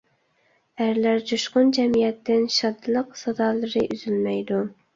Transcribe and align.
ئەرلەر 0.85 1.21
جۇشقۇن 1.31 1.69
جەمئىيەتتىن 1.79 2.49
شادلىق 2.57 3.15
سادالىرى 3.25 3.87
ئۈزۈلمەيدۇ. 3.93 4.67